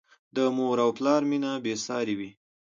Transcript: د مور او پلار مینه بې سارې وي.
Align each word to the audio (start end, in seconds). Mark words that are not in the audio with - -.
د 0.35 0.37
مور 0.55 0.77
او 0.85 0.89
پلار 0.97 1.21
مینه 1.29 1.51
بې 1.63 1.73
سارې 1.85 2.13
وي. 2.19 2.29